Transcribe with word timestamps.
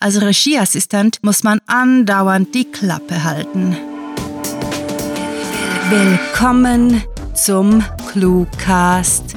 Als 0.00 0.20
Regieassistent 0.20 1.18
muss 1.24 1.42
man 1.42 1.60
andauernd 1.66 2.54
die 2.54 2.70
Klappe 2.70 3.24
halten. 3.24 3.76
Willkommen 5.90 7.02
zum 7.34 7.82
Cluecast, 8.12 9.34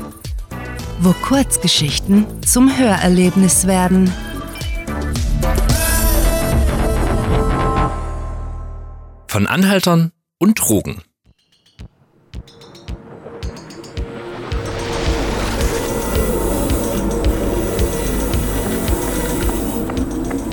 wo 1.00 1.14
Kurzgeschichten 1.14 2.28
zum 2.44 2.78
Hörerlebnis 2.78 3.66
werden. 3.66 4.14
Von 9.28 9.48
Anhaltern 9.48 10.12
und 10.38 10.60
Drogen. 10.60 11.02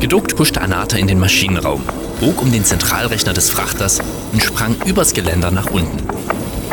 Geduckt 0.00 0.36
puschte 0.36 0.60
Anata 0.60 0.96
in 0.96 1.08
den 1.08 1.18
Maschinenraum, 1.18 1.82
bog 2.20 2.40
um 2.40 2.52
den 2.52 2.64
Zentralrechner 2.64 3.32
des 3.32 3.50
Frachters 3.50 3.98
und 4.32 4.40
sprang 4.40 4.76
übers 4.86 5.12
Geländer 5.12 5.50
nach 5.50 5.70
unten. 5.72 6.06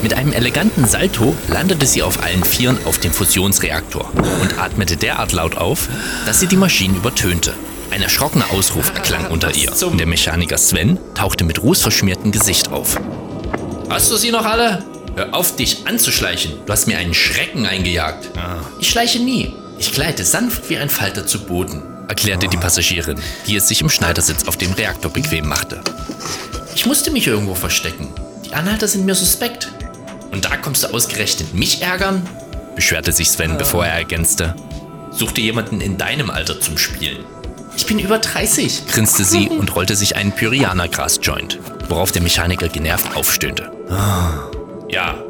Mit 0.04 0.14
einem 0.14 0.32
eleganten 0.32 0.86
Salto 0.86 1.36
landete 1.48 1.88
sie 1.88 2.04
auf 2.04 2.24
allen 2.24 2.44
Vieren 2.44 2.78
auf 2.86 3.00
dem 3.00 3.12
Fusionsreaktor 3.12 4.12
und 4.42 4.60
atmete 4.60 4.96
derart 4.96 5.32
laut 5.32 5.58
auf, 5.58 5.90
dass 6.28 6.40
sie 6.40 6.46
die 6.46 6.56
Maschinen 6.56 6.98
übertönte. 6.98 7.56
Ein 7.90 8.04
erschrockener 8.04 8.52
Ausruf 8.52 8.92
erklang 8.94 9.32
unter 9.32 9.56
ihr 9.56 9.72
und 9.88 9.98
der 9.98 10.08
Mechaniker 10.08 10.60
Sven 10.60 11.00
tauchte 11.16 11.46
mit 11.46 11.64
rußverschmiertem 11.64 12.32
Gesicht 12.32 12.72
auf. 12.72 13.02
Hast 13.90 14.12
du 14.12 14.18
sie 14.18 14.30
noch 14.30 14.46
alle? 14.46 14.86
Hör 15.16 15.34
auf, 15.34 15.56
dich 15.56 15.88
anzuschleichen. 15.88 16.54
Du 16.68 16.72
hast 16.72 16.86
mir 16.86 17.00
einen 17.00 17.16
Schrecken 17.16 17.66
eingejagt. 17.66 18.30
Ich 18.80 18.90
schleiche 18.92 19.20
nie. 19.20 19.56
Ich 19.80 19.94
gleite 19.94 20.24
sanft 20.24 20.70
wie 20.70 20.78
ein 20.78 20.90
Falter 20.90 21.26
zu 21.26 21.40
Boden 21.46 21.95
erklärte 22.08 22.48
die 22.48 22.58
Passagierin, 22.58 23.20
die 23.48 23.56
es 23.56 23.68
sich 23.68 23.82
im 23.82 23.90
Schneidersitz 23.90 24.48
auf 24.48 24.58
dem 24.58 24.72
Reaktor 24.74 25.12
bequem 25.12 25.48
machte. 25.48 25.82
Ich 26.76 26.86
musste 26.86 27.12
mich 27.12 27.28
irgendwo 27.28 27.56
verstecken. 27.56 28.10
Die 28.46 28.54
Anhalter 28.54 28.88
sind 28.88 29.06
mir 29.06 29.16
suspekt. 29.16 29.72
Und 30.32 30.46
da 30.46 30.58
kommst 30.58 30.84
du 30.84 30.94
ausgerechnet 30.94 31.54
mich 31.54 31.82
ärgern? 31.82 32.28
beschwerte 32.76 33.12
sich 33.14 33.32
Sven, 33.32 33.58
bevor 33.58 33.86
er 33.86 33.94
ergänzte. 33.94 34.54
Such 35.12 35.32
dir 35.32 35.46
jemanden 35.46 35.80
in 35.80 35.98
deinem 35.98 36.30
Alter 36.30 36.60
zum 36.60 36.78
Spielen. 36.78 37.24
Ich 37.78 37.86
bin 37.86 38.00
über 38.00 38.20
30, 38.20 38.88
grinste 38.88 39.24
sie 39.24 39.50
und 39.60 39.76
rollte 39.76 39.96
sich 39.96 40.16
einen 40.16 40.32
Pyriana-Gras-Joint, 40.34 41.60
worauf 41.88 42.12
der 42.12 42.22
Mechaniker 42.22 42.68
genervt 42.68 43.16
aufstöhnte. 43.16 43.72
Ja, 44.90 45.24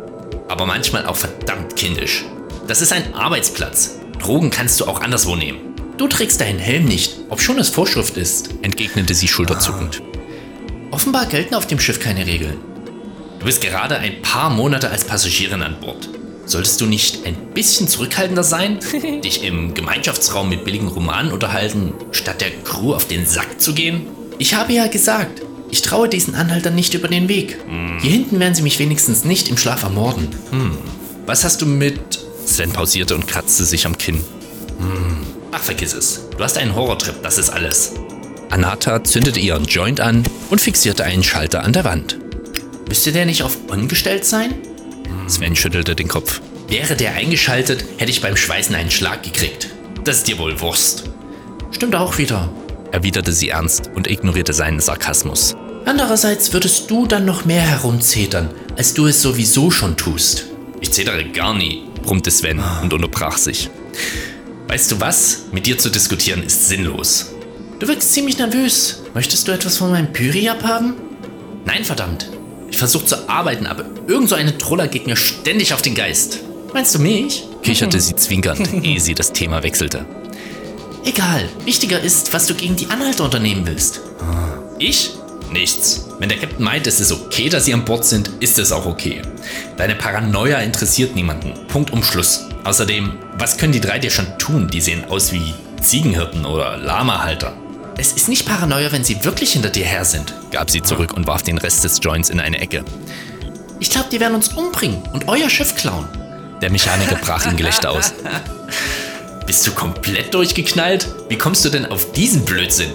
aber 0.48 0.66
manchmal 0.66 1.06
auch 1.06 1.16
verdammt 1.16 1.76
kindisch. 1.76 2.26
Das 2.68 2.82
ist 2.82 2.94
ein 2.94 3.14
Arbeitsplatz. 3.14 4.00
Drogen 4.20 4.50
kannst 4.50 4.80
du 4.80 4.86
auch 4.86 5.02
anderswo 5.02 5.36
nehmen. 5.36 5.65
Du 5.98 6.08
trägst 6.10 6.42
deinen 6.42 6.60
Helm 6.60 6.86
nicht, 6.86 7.16
obschon 7.30 7.58
es 7.58 7.70
Vorschrift 7.70 8.18
ist, 8.18 8.50
entgegnete 8.62 9.16
sie 9.16 9.30
schulterzuckend. 9.30 10.02
Offenbar 10.92 11.26
gelten 11.26 11.56
auf 11.56 11.68
dem 11.68 11.80
Schiff 11.80 12.02
keine 12.02 12.26
Regeln. 12.26 12.58
Du 13.40 13.46
bist 13.46 13.62
gerade 13.62 13.98
ein 13.98 14.22
paar 14.22 14.50
Monate 14.50 14.90
als 14.90 15.06
Passagierin 15.06 15.62
an 15.62 15.80
Bord. 15.80 16.10
Solltest 16.46 16.82
du 16.82 16.86
nicht 16.86 17.26
ein 17.26 17.36
bisschen 17.54 17.88
zurückhaltender 17.88 18.44
sein? 18.44 18.80
Dich 19.24 19.44
im 19.44 19.74
Gemeinschaftsraum 19.74 20.50
mit 20.50 20.66
billigen 20.66 20.90
Romanen 20.90 21.32
unterhalten, 21.32 21.94
statt 22.12 22.42
der 22.42 22.52
Crew 22.52 22.94
auf 22.94 23.08
den 23.08 23.26
Sack 23.26 23.62
zu 23.62 23.74
gehen? 23.74 24.06
Ich 24.38 24.54
habe 24.54 24.74
ja 24.74 24.88
gesagt, 24.88 25.42
ich 25.72 25.82
traue 25.82 26.10
diesen 26.10 26.36
Anhaltern 26.36 26.76
nicht 26.76 26.94
über 26.94 27.08
den 27.08 27.30
Weg. 27.30 27.58
Hm. 27.68 28.00
Hier 28.02 28.12
hinten 28.12 28.40
werden 28.42 28.54
sie 28.54 28.64
mich 28.64 28.80
wenigstens 28.80 29.24
nicht 29.24 29.48
im 29.48 29.58
Schlaf 29.58 29.84
ermorden. 29.84 30.28
Hm. 30.52 30.78
Was 31.26 31.46
hast 31.46 31.62
du 31.62 31.66
mit... 31.66 32.20
Sven 32.46 32.72
pausierte 32.72 33.16
und 33.16 33.28
kratzte 33.28 33.64
sich 33.64 33.86
am 33.86 33.98
Kinn. 33.98 34.22
Hm. 34.78 35.35
Ach, 35.58 35.64
vergiss 35.64 35.94
es. 35.94 36.20
Du 36.38 36.44
hast 36.44 36.58
einen 36.58 36.76
Horrortrip, 36.76 37.24
das 37.24 37.38
ist 37.38 37.50
alles. 37.50 37.94
Anata 38.50 39.02
zündete 39.06 39.40
ihren 39.40 39.64
Joint 39.64 40.02
an 40.02 40.26
und 40.50 40.60
fixierte 40.60 41.06
einen 41.06 41.24
Schalter 41.24 41.64
an 41.64 41.72
der 41.72 41.86
Wand. 41.86 42.18
Müsste 42.90 43.14
der 43.14 43.26
nicht 43.26 43.42
auf 43.42 43.58
On 43.70 43.88
gestellt 43.88 44.26
sein? 44.26 44.54
Sven 45.28 45.56
schüttelte 45.56 45.96
den 45.96 46.10
Kopf. 46.10 46.42
Wäre 46.68 46.98
der 46.98 47.14
eingeschaltet, 47.14 47.86
hätte 47.98 48.12
ich 48.12 48.22
beim 48.22 48.36
Schweißen 48.36 48.76
einen 48.76 48.92
Schlag 48.92 49.24
gekriegt. 49.24 49.70
Das 50.04 50.18
ist 50.18 50.28
dir 50.28 50.38
wohl 50.40 50.60
Wurst. 50.60 51.06
Stimmt 51.72 51.96
auch 51.96 52.18
wieder, 52.18 52.50
erwiderte 52.92 53.32
sie 53.32 53.50
ernst 53.50 53.90
und 53.96 54.12
ignorierte 54.12 54.52
seinen 54.52 54.82
Sarkasmus. 54.82 55.56
Andererseits 55.86 56.52
würdest 56.52 56.92
du 56.92 57.08
dann 57.08 57.24
noch 57.24 57.46
mehr 57.46 57.62
herumzetern, 57.62 58.50
als 58.76 58.94
du 58.94 59.08
es 59.08 59.22
sowieso 59.22 59.72
schon 59.72 59.96
tust. 59.96 60.48
Ich 60.82 60.92
zetere 60.92 61.24
gar 61.30 61.54
nie, 61.54 61.86
brummte 62.04 62.30
Sven 62.30 62.62
und 62.82 62.92
unterbrach 62.92 63.38
sich. 63.38 63.70
Weißt 64.68 64.92
du 64.92 65.00
was? 65.00 65.44
Mit 65.52 65.66
dir 65.66 65.78
zu 65.78 65.90
diskutieren 65.90 66.44
ist 66.44 66.68
sinnlos. 66.68 67.34
Du 67.80 67.88
wirkst 67.88 68.14
ziemlich 68.14 68.38
nervös. 68.38 69.04
Möchtest 69.14 69.48
du 69.48 69.52
etwas 69.52 69.78
von 69.78 69.92
meinem 69.92 70.12
Pyri 70.12 70.50
abhaben? 70.50 70.96
Nein, 71.66 71.84
verdammt. 71.84 72.30
Ich 72.70 72.78
versuche 72.78 73.06
zu 73.06 73.30
arbeiten, 73.30 73.68
aber 73.68 73.86
irgend 74.08 74.30
so 74.30 74.36
eine 74.36 74.58
Troller 74.58 74.88
geht 74.88 75.08
mir 75.08 75.16
ständig 75.16 75.74
auf 75.74 75.82
den 75.82 75.96
Geist. 75.96 76.40
Meinst 76.74 76.96
du 76.96 77.00
mich? 77.00 77.44
kicherte 77.64 78.00
sie 78.02 78.16
zwinkernd, 78.16 78.84
ehe 78.84 79.00
sie 79.00 79.14
das 79.14 79.34
Thema 79.34 79.64
wechselte. 79.64 80.06
Egal. 81.06 81.48
Wichtiger 81.66 82.02
ist, 82.02 82.34
was 82.34 82.48
du 82.48 82.56
gegen 82.56 82.76
die 82.76 82.88
Anhalter 82.88 83.24
unternehmen 83.24 83.66
willst. 83.68 84.02
Ich? 84.80 85.12
Nichts. 85.52 86.08
Wenn 86.20 86.30
der 86.30 86.40
Captain 86.40 86.64
meint, 86.64 86.88
es 86.88 87.00
ist 87.00 87.12
okay, 87.12 87.50
dass 87.50 87.66
sie 87.66 87.74
an 87.74 87.86
Bord 87.86 88.04
sind, 88.04 88.30
ist 88.40 88.58
es 88.58 88.72
auch 88.72 88.86
okay. 88.86 89.22
Deine 89.78 89.96
Paranoia 89.96 90.58
interessiert 90.60 91.16
niemanden. 91.16 91.54
Punkt 91.68 91.94
um 91.94 92.04
Schluss. 92.04 92.46
Außerdem, 92.66 93.14
was 93.38 93.58
können 93.58 93.74
die 93.74 93.80
drei 93.80 94.00
dir 94.00 94.10
schon 94.10 94.40
tun? 94.40 94.68
Die 94.68 94.82
sehen 94.82 95.06
aus 95.06 95.32
wie 95.32 95.54
Ziegenhirten 95.82 96.46
oder 96.48 96.78
Lamahalter. 96.78 97.56
Es 97.96 98.14
ist 98.14 98.28
nicht 98.28 98.48
Paranoia, 98.48 98.92
wenn 98.92 99.04
sie 99.04 99.24
wirklich 99.24 99.54
hinter 99.54 99.70
dir 99.70 99.86
her 99.86 100.04
sind, 100.04 100.34
gab 100.52 100.72
sie 100.72 100.82
zurück 100.82 101.14
und 101.14 101.28
warf 101.28 101.44
den 101.44 101.60
Rest 101.60 101.84
des 101.84 102.00
Joints 102.02 102.32
in 102.32 102.40
eine 102.40 102.60
Ecke. 102.60 102.84
Ich 103.80 103.92
glaube, 103.92 104.08
die 104.12 104.20
werden 104.20 104.34
uns 104.34 104.50
umbringen 104.50 105.04
und 105.14 105.28
euer 105.28 105.48
Schiff 105.48 105.76
klauen. 105.76 106.08
Der 106.60 106.72
Mechaniker 106.72 107.18
brach 107.18 107.46
in 107.46 107.56
Gelächter 107.56 107.92
aus. 107.92 108.14
Bist 109.46 109.68
du 109.68 109.72
komplett 109.72 110.34
durchgeknallt? 110.34 111.08
Wie 111.30 111.38
kommst 111.38 111.64
du 111.66 111.70
denn 111.70 111.86
auf 111.86 112.14
diesen 112.14 112.46
Blödsinn? 112.46 112.90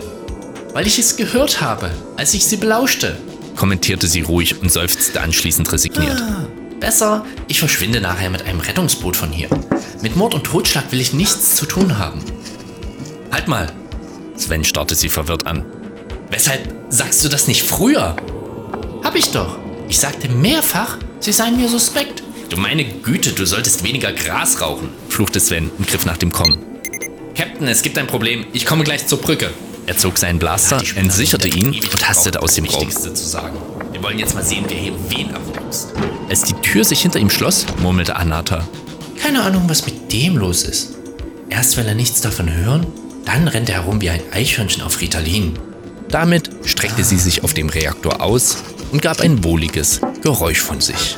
Weil 0.73 0.89
ich 0.89 0.99
es 0.99 1.17
gehört 1.17 1.61
habe, 1.61 1.93
als 2.17 2.35
ich 2.35 2.45
sie 2.45 2.57
belauschte, 2.57 3.17
kommentierte 3.55 4.09
sie 4.09 4.23
ruhig 4.23 4.61
und 4.61 4.73
seufzte 4.73 5.21
anschließend 5.21 5.71
resigniert. 5.71 6.21
Ah. 6.21 6.47
Besser, 6.81 7.27
ich 7.47 7.61
verschwinde 7.61 8.01
nachher 8.01 8.31
mit 8.31 8.43
einem 8.47 8.61
Rettungsboot 8.61 9.15
von 9.15 9.31
hier. 9.31 9.49
Mit 10.03 10.17
Mord 10.17 10.35
und 10.35 10.45
Totschlag 10.45 10.91
will 10.91 11.01
ich 11.01 11.13
nichts 11.13 11.55
zu 11.55 11.67
tun 11.67 11.99
haben. 11.99 12.25
Halt 13.31 13.49
mal! 13.49 13.71
Sven 14.35 14.65
starrte 14.65 14.95
sie 14.95 15.11
verwirrt 15.11 15.47
an. 15.47 15.67
Weshalb 16.31 16.75
sagst 16.89 17.23
du 17.23 17.29
das 17.29 17.47
nicht 17.47 17.63
früher? 17.63 18.17
Hab 19.05 19.15
ich 19.15 19.31
doch. 19.31 19.59
Ich 19.89 19.99
sagte 19.99 20.31
mehrfach, 20.31 20.97
sie 21.21 21.33
seien 21.33 21.59
mir 21.59 21.69
suspekt. 21.69 22.23
Du 22.49 22.57
meine 22.57 22.85
Güte, 22.85 23.33
du 23.33 23.45
solltest 23.45 23.85
weniger 23.85 24.13
Gras 24.13 24.61
rauchen, 24.61 24.89
fluchte 25.09 25.39
Sven 25.39 25.71
und 25.77 25.87
griff 25.87 26.07
nach 26.07 26.17
dem 26.17 26.33
Kommen. 26.33 26.65
Captain, 27.37 27.69
es 27.69 27.83
gibt 27.83 27.99
ein 27.99 28.07
Problem. 28.07 28.47
Ich 28.53 28.65
komme 28.65 28.85
gleich 28.85 29.07
zur 29.07 29.21
Brücke. 29.21 29.51
Er 29.91 29.97
zog 29.97 30.19
seinen 30.19 30.39
Blaster, 30.39 30.81
entsicherte 30.95 31.49
ihn 31.49 31.71
und 31.71 32.09
hastete 32.09 32.41
aus 32.41 32.55
dem 32.55 32.65
Raum. 32.65 32.89
Zu 32.89 33.13
sagen. 33.13 33.59
Wir 33.91 34.01
wollen 34.01 34.21
jetzt 34.21 34.37
mal 34.37 34.45
sehen, 34.45 34.65
wer 34.69 34.77
hier 34.77 34.93
wen 35.09 35.35
abwuchst. 35.35 35.89
Als 36.29 36.43
die 36.43 36.55
Tür 36.63 36.85
sich 36.85 37.03
hinter 37.03 37.19
ihm 37.19 37.29
schloss, 37.29 37.67
murmelte 37.81 38.15
Anata. 38.15 38.69
Keine 39.21 39.43
Ahnung, 39.43 39.65
was 39.67 39.85
mit 39.87 40.13
dem 40.13 40.37
los 40.37 40.63
ist. 40.63 40.91
Erst 41.49 41.77
will 41.77 41.87
er 41.87 41.97
nichts 41.97 42.21
davon 42.21 42.55
hören, 42.55 42.87
dann 43.25 43.49
rennt 43.49 43.69
er 43.69 43.83
herum 43.83 44.01
wie 44.01 44.11
ein 44.11 44.23
Eichhörnchen 44.33 44.85
auf 44.85 45.01
Ritalin. 45.01 45.59
Damit 46.09 46.49
streckte 46.65 47.03
sie 47.03 47.19
sich 47.19 47.43
auf 47.43 47.53
dem 47.53 47.69
Reaktor 47.69 48.23
aus 48.23 48.59
und 48.93 49.03
gab 49.03 49.21
ein 49.21 49.43
wohliges 49.43 50.01
Geräusch 50.23 50.61
von 50.61 50.81
sich. 50.81 51.17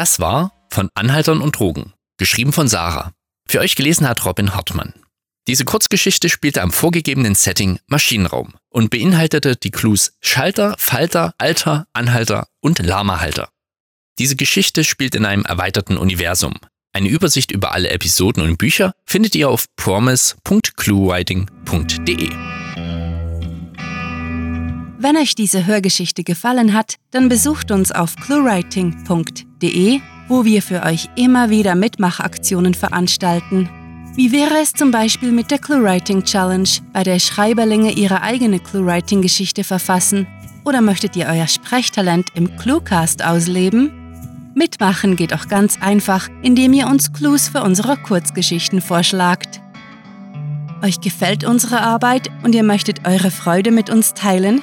Das 0.00 0.18
war 0.18 0.52
von 0.70 0.88
Anhaltern 0.94 1.42
und 1.42 1.58
Drogen, 1.58 1.92
geschrieben 2.16 2.54
von 2.54 2.68
Sarah. 2.68 3.12
Für 3.46 3.60
euch 3.60 3.76
gelesen 3.76 4.08
hat 4.08 4.24
Robin 4.24 4.54
Hartmann. 4.54 4.94
Diese 5.46 5.66
Kurzgeschichte 5.66 6.30
spielte 6.30 6.62
am 6.62 6.72
vorgegebenen 6.72 7.34
Setting 7.34 7.80
Maschinenraum 7.86 8.54
und 8.70 8.88
beinhaltete 8.88 9.56
die 9.56 9.70
Clues 9.70 10.14
Schalter, 10.22 10.74
Falter, 10.78 11.34
Alter, 11.36 11.86
Anhalter 11.92 12.46
und 12.60 12.78
Lamahalter. 12.78 13.50
Diese 14.18 14.36
Geschichte 14.36 14.84
spielt 14.84 15.14
in 15.14 15.26
einem 15.26 15.44
erweiterten 15.44 15.98
Universum. 15.98 16.54
Eine 16.94 17.10
Übersicht 17.10 17.52
über 17.52 17.72
alle 17.72 17.90
Episoden 17.90 18.42
und 18.42 18.56
Bücher 18.56 18.94
findet 19.04 19.34
ihr 19.34 19.50
auf 19.50 19.66
promise.cluewriting.de. 19.76 22.30
Wenn 25.02 25.16
euch 25.18 25.34
diese 25.34 25.66
Hörgeschichte 25.66 26.24
gefallen 26.24 26.72
hat, 26.72 26.96
dann 27.10 27.28
besucht 27.28 27.70
uns 27.70 27.92
auf 27.92 28.16
cluewriting.de, 28.16 29.49
wo 30.28 30.44
wir 30.44 30.62
für 30.62 30.82
euch 30.82 31.08
immer 31.16 31.50
wieder 31.50 31.74
Mitmachaktionen 31.74 32.74
veranstalten. 32.74 33.68
Wie 34.14 34.32
wäre 34.32 34.58
es 34.60 34.72
zum 34.72 34.90
Beispiel 34.90 35.32
mit 35.32 35.50
der 35.50 35.58
ClueWriting 35.58 36.24
Challenge, 36.24 36.68
bei 36.92 37.02
der 37.04 37.18
Schreiberlinge 37.18 37.92
ihre 37.92 38.22
eigene 38.22 38.58
ClueWriting-Geschichte 38.58 39.64
verfassen? 39.64 40.26
Oder 40.64 40.80
möchtet 40.82 41.16
ihr 41.16 41.26
euer 41.26 41.46
Sprechtalent 41.46 42.28
im 42.34 42.56
Cluecast 42.56 43.24
ausleben? 43.24 43.92
Mitmachen 44.54 45.16
geht 45.16 45.32
auch 45.32 45.48
ganz 45.48 45.80
einfach, 45.80 46.28
indem 46.42 46.72
ihr 46.72 46.88
uns 46.88 47.12
Clues 47.12 47.48
für 47.48 47.62
unsere 47.62 47.96
Kurzgeschichten 47.96 48.80
vorschlagt. 48.80 49.60
Euch 50.82 51.00
gefällt 51.00 51.44
unsere 51.44 51.80
Arbeit 51.80 52.30
und 52.42 52.54
ihr 52.54 52.64
möchtet 52.64 53.06
eure 53.06 53.30
Freude 53.30 53.70
mit 53.70 53.90
uns 53.90 54.14
teilen? 54.14 54.62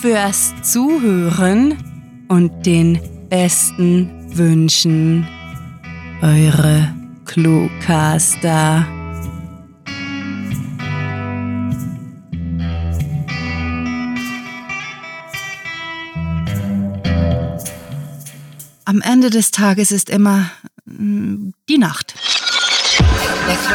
fürs 0.00 0.54
Zuhören 0.62 1.76
und 2.28 2.64
den 2.64 3.00
besten 3.28 4.10
Wünschen. 4.34 5.28
Eure 6.22 6.94
Cluecaster. 7.26 8.86
Am 18.84 19.02
Ende 19.02 19.30
des 19.30 19.50
Tages 19.50 19.92
ist 19.92 20.08
immer 20.08 20.50
mm, 20.86 21.50
die 21.68 21.78
Nacht. 21.78 22.14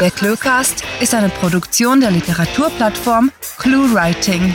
Der 0.00 0.10
Cluecast 0.10 0.82
ist 1.00 1.14
eine 1.14 1.28
Produktion 1.28 2.00
der 2.00 2.10
Literaturplattform 2.10 3.30
ClueWriting. 3.58 4.54